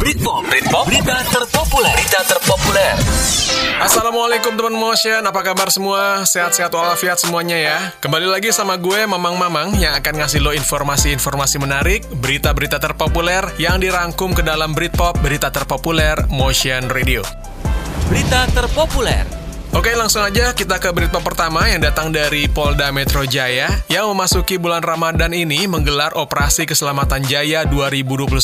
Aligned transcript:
Britpop, 0.00 0.48
Britpop, 0.48 0.88
berita 0.88 1.12
terpopuler, 1.28 1.92
berita 1.92 2.24
terpopuler. 2.24 2.96
Assalamualaikum 3.84 4.56
teman 4.56 4.72
motion, 4.72 5.20
apa 5.20 5.44
kabar 5.44 5.68
semua? 5.68 6.24
Sehat-sehat 6.24 6.72
walafiat 6.72 7.20
semuanya 7.20 7.60
ya 7.60 7.78
Kembali 8.00 8.24
lagi 8.28 8.48
sama 8.48 8.80
gue 8.80 9.04
Mamang 9.04 9.36
Mamang 9.36 9.76
yang 9.76 9.92
akan 9.96 10.24
ngasih 10.24 10.40
lo 10.40 10.52
informasi-informasi 10.52 11.56
menarik 11.60 12.04
Berita-berita 12.12 12.76
terpopuler 12.76 13.44
yang 13.56 13.80
dirangkum 13.80 14.36
ke 14.36 14.44
dalam 14.44 14.76
Britpop 14.76 15.20
Berita 15.20 15.48
terpopuler 15.48 16.28
Motion 16.28 16.92
Radio 16.92 17.24
Berita 18.08 18.48
terpopuler. 18.52 19.39
Oke 19.70 19.94
langsung 19.94 20.26
aja 20.26 20.50
kita 20.50 20.82
ke 20.82 20.90
berita 20.90 21.22
pertama 21.22 21.62
yang 21.70 21.78
datang 21.78 22.10
dari 22.10 22.50
Polda 22.50 22.90
Metro 22.90 23.22
Jaya 23.22 23.70
yang 23.86 24.10
memasuki 24.10 24.58
bulan 24.58 24.82
Ramadan 24.82 25.30
ini 25.30 25.70
menggelar 25.70 26.10
Operasi 26.18 26.66
Keselamatan 26.66 27.22
Jaya 27.22 27.62
2021 27.70 28.34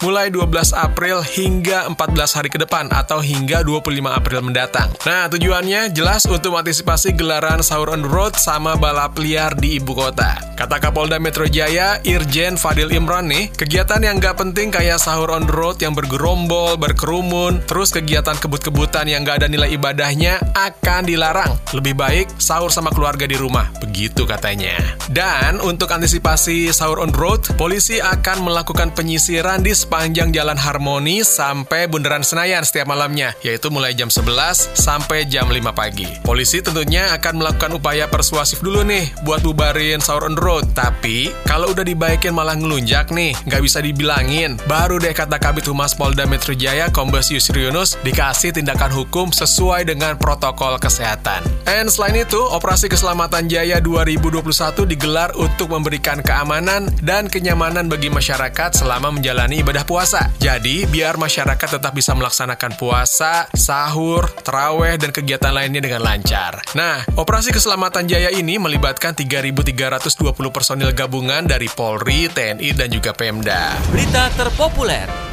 mulai 0.00 0.32
12 0.32 0.72
April 0.72 1.20
hingga 1.20 1.84
14 1.84 2.32
hari 2.32 2.48
ke 2.48 2.56
depan 2.56 2.88
atau 2.88 3.20
hingga 3.20 3.60
25 3.60 4.08
April 4.08 4.40
mendatang. 4.40 4.88
Nah 5.04 5.28
tujuannya 5.28 5.92
jelas 5.92 6.24
untuk 6.24 6.56
mengantisipasi 6.56 7.12
gelaran 7.12 7.60
sahur 7.60 7.92
on 7.92 8.00
road 8.00 8.32
sama 8.40 8.72
balap 8.80 9.20
liar 9.20 9.52
di 9.60 9.76
ibu 9.76 9.92
kota. 9.92 10.50
Kata 10.56 10.76
Kapolda 10.76 11.16
Metro 11.16 11.48
Jaya, 11.48 12.00
Irjen 12.04 12.60
Fadil 12.60 12.92
Imran 12.92 13.28
nih, 13.28 13.48
kegiatan 13.52 14.00
yang 14.00 14.20
gak 14.20 14.44
penting 14.44 14.68
kayak 14.68 15.00
sahur 15.00 15.32
on 15.32 15.48
road 15.48 15.80
yang 15.80 15.96
bergerombol, 15.96 16.76
berkerumun, 16.76 17.64
terus 17.64 17.92
kegiatan 17.92 18.36
kebut-kebutan 18.36 19.08
yang 19.08 19.24
gak 19.24 19.40
ada 19.40 19.48
nilai 19.48 19.72
ibadahnya 19.72 20.36
akan 20.70 21.02
dilarang. 21.02 21.52
Lebih 21.74 21.98
baik 21.98 22.26
sahur 22.38 22.70
sama 22.70 22.94
keluarga 22.94 23.26
di 23.26 23.34
rumah, 23.34 23.66
begitu 23.82 24.22
katanya. 24.22 24.78
Dan 25.10 25.58
untuk 25.58 25.90
antisipasi 25.90 26.70
sahur 26.70 27.02
on 27.02 27.10
road, 27.10 27.42
polisi 27.58 27.98
akan 27.98 28.46
melakukan 28.46 28.94
penyisiran 28.94 29.66
di 29.66 29.74
sepanjang 29.74 30.30
Jalan 30.30 30.54
Harmoni 30.54 31.26
sampai 31.26 31.90
Bundaran 31.90 32.22
Senayan 32.22 32.62
setiap 32.62 32.86
malamnya, 32.86 33.34
yaitu 33.42 33.68
mulai 33.74 33.98
jam 33.98 34.06
11 34.06 34.70
sampai 34.78 35.26
jam 35.26 35.50
5 35.50 35.74
pagi. 35.74 36.06
Polisi 36.22 36.62
tentunya 36.62 37.10
akan 37.18 37.42
melakukan 37.42 37.74
upaya 37.74 38.06
persuasif 38.06 38.62
dulu 38.62 38.86
nih 38.86 39.10
buat 39.26 39.42
bubarin 39.42 39.98
sahur 39.98 40.30
on 40.30 40.38
road. 40.38 40.70
Tapi 40.70 41.34
kalau 41.48 41.74
udah 41.74 41.82
dibaikin 41.82 42.30
malah 42.30 42.54
ngelunjak 42.54 43.10
nih, 43.10 43.34
nggak 43.48 43.62
bisa 43.66 43.82
dibilangin. 43.82 44.54
Baru 44.70 45.02
deh 45.02 45.10
kata 45.10 45.42
Kabit 45.42 45.66
Humas 45.66 45.96
Polda 45.96 46.28
Metro 46.28 46.54
Jaya 46.54 46.92
Kombes 46.92 47.32
Yusri 47.32 47.66
Yunus 47.66 47.96
dikasih 48.06 48.54
tindakan 48.54 48.92
hukum 48.92 49.32
sesuai 49.32 49.88
dengan 49.88 50.20
protokol 50.20 50.59
kesehatan. 50.76 51.40
And 51.64 51.88
selain 51.88 52.20
itu, 52.20 52.36
Operasi 52.36 52.90
Keselamatan 52.92 53.48
Jaya 53.48 53.78
2021 53.78 54.42
digelar 54.84 55.32
untuk 55.38 55.72
memberikan 55.72 56.20
keamanan 56.20 56.90
dan 57.00 57.30
kenyamanan 57.30 57.86
bagi 57.86 58.10
masyarakat 58.12 58.76
selama 58.76 59.14
menjalani 59.14 59.62
ibadah 59.64 59.86
puasa. 59.86 60.28
Jadi, 60.42 60.84
biar 60.90 61.16
masyarakat 61.16 61.80
tetap 61.80 61.92
bisa 61.94 62.12
melaksanakan 62.12 62.76
puasa, 62.76 63.46
sahur, 63.54 64.28
terawih, 64.42 64.98
dan 64.98 65.14
kegiatan 65.14 65.54
lainnya 65.54 65.80
dengan 65.80 66.02
lancar. 66.02 66.60
Nah, 66.74 67.06
Operasi 67.16 67.54
Keselamatan 67.54 68.10
Jaya 68.10 68.34
ini 68.34 68.58
melibatkan 68.58 69.14
3.320 69.14 70.50
personil 70.50 70.90
gabungan 70.90 71.46
dari 71.46 71.70
Polri, 71.70 72.26
TNI, 72.26 72.74
dan 72.74 72.88
juga 72.90 73.14
Pemda. 73.14 73.78
Berita 73.94 74.26
terpopuler. 74.34 75.29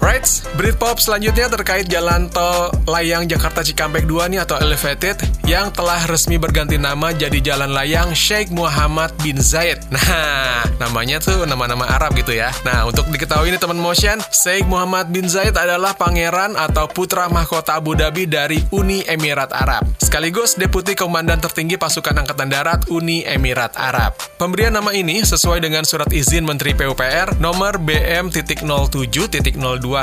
Right, 0.00 0.24
Britpop 0.56 0.96
selanjutnya 0.96 1.52
terkait 1.52 1.84
jalan 1.84 2.32
tol 2.32 2.72
layang 2.88 3.28
Jakarta 3.28 3.60
Cikampek 3.60 4.08
2 4.08 4.32
nih 4.32 4.40
atau 4.40 4.56
Elevated 4.56 5.20
yang 5.50 5.74
telah 5.74 6.06
resmi 6.06 6.38
berganti 6.38 6.78
nama 6.78 7.10
jadi 7.10 7.42
Jalan 7.42 7.74
Layang 7.74 8.14
Sheikh 8.14 8.54
Muhammad 8.54 9.10
bin 9.18 9.42
Zayed. 9.42 9.82
Nah, 10.10 10.66
namanya 10.82 11.22
tuh 11.22 11.46
nama-nama 11.46 11.86
Arab 11.86 12.14
gitu 12.18 12.34
ya. 12.34 12.50
Nah, 12.66 12.86
untuk 12.86 13.06
diketahui 13.10 13.52
nih 13.54 13.60
teman 13.62 13.78
motion, 13.78 14.18
Sheikh 14.30 14.66
Muhammad 14.66 15.10
bin 15.10 15.26
Zayed 15.26 15.54
adalah 15.54 15.94
pangeran 15.94 16.58
atau 16.58 16.86
putra 16.90 17.30
mahkota 17.30 17.78
Abu 17.78 17.94
Dhabi 17.94 18.26
dari 18.26 18.58
Uni 18.74 19.02
Emirat 19.06 19.54
Arab. 19.54 19.86
Sekaligus 20.02 20.58
Deputi 20.58 20.98
Komandan 20.98 21.38
Tertinggi 21.38 21.78
Pasukan 21.78 22.22
Angkatan 22.22 22.50
Darat 22.50 22.90
Uni 22.90 23.22
Emirat 23.22 23.78
Arab. 23.78 24.18
Pemberian 24.38 24.74
nama 24.74 24.90
ini 24.90 25.22
sesuai 25.22 25.62
dengan 25.62 25.86
surat 25.86 26.10
izin 26.10 26.42
Menteri 26.42 26.74
PUPR 26.74 27.38
nomor 27.38 27.78
BM.07.02 27.78 29.54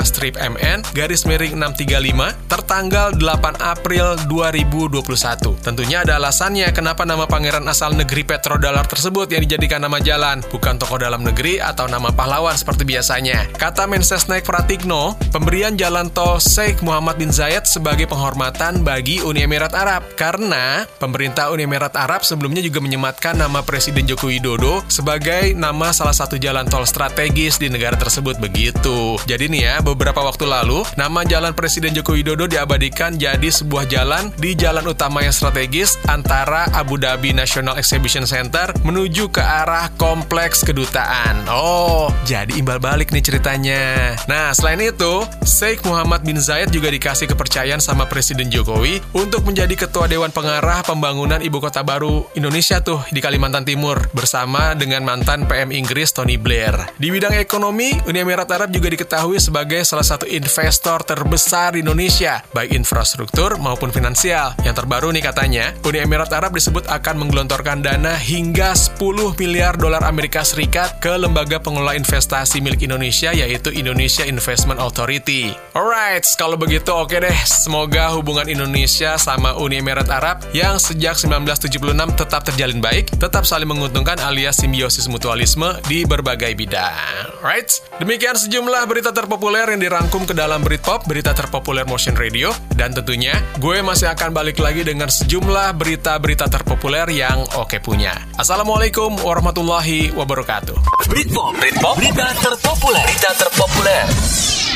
strip 0.08 0.34
MN 0.40 0.80
garis 0.96 1.28
miring 1.28 1.60
635 1.60 2.48
tertanggal 2.48 3.08
8 3.20 3.60
April 3.60 4.16
2021. 4.30 5.37
Tentunya 5.68 6.00
ada 6.00 6.16
alasannya 6.16 6.72
kenapa 6.72 7.04
nama 7.04 7.28
pangeran 7.28 7.60
asal 7.68 7.92
negeri 7.92 8.24
petrodolar 8.24 8.88
tersebut 8.88 9.28
yang 9.28 9.44
dijadikan 9.44 9.84
nama 9.84 10.00
jalan, 10.00 10.40
bukan 10.48 10.80
tokoh 10.80 10.96
dalam 10.96 11.20
negeri 11.20 11.60
atau 11.60 11.84
nama 11.84 12.08
pahlawan 12.08 12.56
seperti 12.56 12.88
biasanya. 12.88 13.52
Kata 13.52 13.84
Mensesnek 13.84 14.48
Pratikno, 14.48 15.12
pemberian 15.28 15.76
jalan 15.76 16.08
tol 16.08 16.40
Sheikh 16.40 16.80
Muhammad 16.80 17.20
bin 17.20 17.28
Zayed 17.28 17.68
sebagai 17.68 18.08
penghormatan 18.08 18.80
bagi 18.80 19.20
Uni 19.20 19.44
Emirat 19.44 19.76
Arab 19.76 20.16
karena 20.16 20.88
pemerintah 20.96 21.52
Uni 21.52 21.68
Emirat 21.68 21.92
Arab 22.00 22.24
sebelumnya 22.24 22.64
juga 22.64 22.80
menyematkan 22.80 23.36
nama 23.36 23.60
Presiden 23.60 24.08
Joko 24.08 24.32
Widodo 24.32 24.80
sebagai 24.88 25.52
nama 25.52 25.92
salah 25.92 26.16
satu 26.16 26.40
jalan 26.40 26.64
tol 26.64 26.88
strategis 26.88 27.60
di 27.60 27.68
negara 27.68 28.00
tersebut 28.00 28.40
begitu. 28.40 29.20
Jadi 29.28 29.52
nih 29.52 29.62
ya, 29.68 29.74
beberapa 29.84 30.24
waktu 30.24 30.48
lalu, 30.48 30.80
nama 30.96 31.28
jalan 31.28 31.52
Presiden 31.52 31.92
Joko 31.92 32.16
Widodo 32.16 32.48
diabadikan 32.48 33.20
jadi 33.20 33.52
sebuah 33.52 33.84
jalan 33.84 34.32
di 34.40 34.56
jalan 34.56 34.88
utama 34.88 35.27
yang 35.28 35.36
strategis 35.36 36.00
antara 36.08 36.64
Abu 36.72 36.96
Dhabi 36.96 37.36
National 37.36 37.76
Exhibition 37.76 38.24
Center 38.24 38.72
menuju 38.80 39.28
ke 39.28 39.44
arah 39.44 39.92
kompleks 40.00 40.64
kedutaan. 40.64 41.44
Oh, 41.52 42.08
jadi 42.24 42.48
imbal 42.56 42.80
balik 42.80 43.12
nih 43.12 43.20
ceritanya. 43.20 44.16
Nah, 44.24 44.56
selain 44.56 44.80
itu, 44.80 45.28
Sheikh 45.44 45.84
Muhammad 45.84 46.24
bin 46.24 46.40
Zayed 46.40 46.72
juga 46.72 46.88
dikasih 46.88 47.28
kepercayaan 47.28 47.84
sama 47.84 48.08
Presiden 48.08 48.48
Jokowi 48.48 49.04
untuk 49.12 49.44
menjadi 49.44 49.76
Ketua 49.76 50.08
Dewan 50.08 50.32
Pengarah 50.32 50.80
Pembangunan 50.80 51.44
Ibu 51.44 51.60
Kota 51.60 51.84
Baru 51.84 52.24
Indonesia 52.32 52.80
tuh 52.80 53.04
di 53.12 53.20
Kalimantan 53.20 53.68
Timur 53.68 54.00
bersama 54.16 54.72
dengan 54.72 55.04
mantan 55.04 55.44
PM 55.44 55.76
Inggris 55.76 56.16
Tony 56.16 56.40
Blair. 56.40 56.72
Di 56.96 57.12
bidang 57.12 57.36
ekonomi, 57.36 57.92
Uni 58.08 58.24
Emirat 58.24 58.48
Arab 58.48 58.72
juga 58.72 58.88
diketahui 58.88 59.36
sebagai 59.36 59.84
salah 59.84 60.08
satu 60.08 60.24
investor 60.24 61.04
terbesar 61.04 61.76
di 61.76 61.84
Indonesia, 61.84 62.40
baik 62.56 62.72
infrastruktur 62.72 63.60
maupun 63.60 63.92
finansial. 63.92 64.56
Yang 64.64 64.80
terbaru 64.80 65.12
nih 65.12 65.17
katanya, 65.20 65.76
Uni 65.84 66.02
Emirat 66.02 66.32
Arab 66.32 66.54
disebut 66.56 66.86
akan 66.88 67.22
menggelontorkan 67.22 67.84
dana 67.84 68.16
hingga 68.16 68.72
10 68.72 69.00
miliar 69.38 69.76
dolar 69.76 70.02
Amerika 70.06 70.42
Serikat 70.42 70.98
ke 70.98 71.14
lembaga 71.14 71.60
pengelola 71.60 71.94
investasi 71.94 72.58
milik 72.64 72.86
Indonesia 72.88 73.30
yaitu 73.34 73.70
Indonesia 73.74 74.24
Investment 74.24 74.80
Authority. 74.82 75.54
Alright, 75.76 76.26
kalau 76.34 76.58
begitu 76.58 76.90
oke 76.90 77.14
deh. 77.14 77.38
Semoga 77.46 78.12
hubungan 78.16 78.48
Indonesia 78.48 79.14
sama 79.20 79.54
Uni 79.58 79.78
Emirat 79.78 80.08
Arab 80.10 80.42
yang 80.50 80.80
sejak 80.80 81.14
1976 81.14 82.18
tetap 82.18 82.42
terjalin 82.48 82.80
baik, 82.82 83.12
tetap 83.16 83.44
saling 83.44 83.68
menguntungkan 83.68 84.18
alias 84.24 84.58
simbiosis 84.58 85.06
mutualisme 85.06 85.78
di 85.86 86.02
berbagai 86.02 86.56
bidang. 86.56 87.38
Alright, 87.44 87.84
demikian 88.02 88.34
sejumlah 88.34 88.82
berita 88.90 89.14
terpopuler 89.14 89.70
yang 89.70 89.80
dirangkum 89.80 90.26
ke 90.26 90.34
dalam 90.34 90.64
Britpop, 90.64 91.06
berita 91.06 91.30
terpopuler 91.36 91.86
Motion 91.86 92.18
Radio, 92.18 92.50
dan 92.74 92.90
tentunya 92.90 93.34
gue 93.62 93.78
masih 93.80 94.10
akan 94.10 94.34
balik 94.34 94.58
lagi 94.58 94.82
dengan 94.98 95.14
sejumlah 95.14 95.78
berita-berita 95.78 96.50
terpopuler 96.50 97.06
yang 97.14 97.46
oke 97.54 97.78
punya. 97.78 98.18
Assalamualaikum 98.34 99.14
warahmatullahi 99.22 100.10
wabarakatuh. 100.10 100.74
Britpop, 101.06 101.54
Britpop, 101.54 101.94
berita 102.02 102.34
terpopuler, 102.42 103.06
berita 103.06 103.30
terpopuler. 103.38 104.67